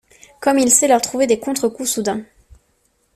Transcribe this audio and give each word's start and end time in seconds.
Comme 0.39 0.57
il 0.57 0.71
sait 0.71 0.87
leur 0.87 0.99
trouver 0.99 1.27
des 1.27 1.37
contre-coups 1.39 1.87
soudains! 1.91 2.23